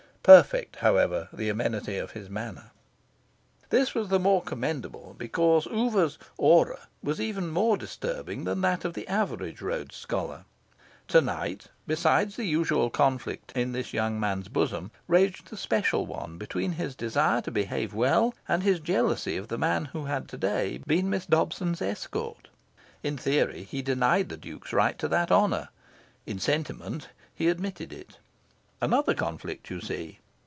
[0.23, 2.69] Perfect, however, the amenity of his manner.
[3.71, 8.93] This was the more commendable because Oover's "aura" was even more disturbing than that of
[8.93, 10.45] the average Rhodes Scholar.
[11.07, 16.37] To night, besides the usual conflicts in this young man's bosom, raged a special one
[16.37, 20.37] between his desire to behave well and his jealousy of the man who had to
[20.37, 22.49] day been Miss Dobson's escort.
[23.01, 25.69] In theory he denied the Duke's right to that honour.
[26.27, 28.19] In sentiment he admitted it.
[28.83, 30.17] Another conflict, you see.